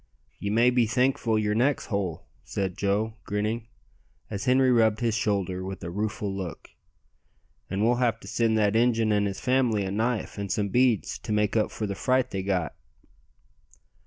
"Ye 0.39 0.49
may 0.49 0.71
be 0.71 0.87
thankful 0.87 1.37
yer 1.37 1.53
neck's 1.53 1.85
whole," 1.85 2.25
said 2.43 2.75
Joe, 2.75 3.17
grinning, 3.23 3.67
as 4.31 4.45
Henri 4.45 4.71
rubbed 4.71 4.99
his 5.01 5.13
shoulder 5.13 5.63
with 5.63 5.83
a 5.83 5.91
rueful 5.91 6.35
look. 6.35 6.71
"An' 7.69 7.83
we'll 7.83 7.97
have 8.01 8.19
to 8.21 8.27
send 8.27 8.57
that 8.57 8.75
Injun 8.75 9.11
and 9.11 9.27
his 9.27 9.39
family 9.39 9.83
a 9.85 9.91
knife 9.91 10.39
and 10.39 10.51
some 10.51 10.69
beads 10.69 11.19
to 11.19 11.31
make 11.31 11.55
up 11.55 11.69
for 11.69 11.85
the 11.85 11.93
fright 11.93 12.31
they 12.31 12.41
got." 12.41 12.73